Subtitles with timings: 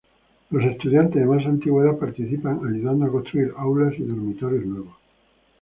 [0.49, 4.95] Los estudiantes de más antigüedad participaban ayudando a construir aulas y dormitorios nuevos.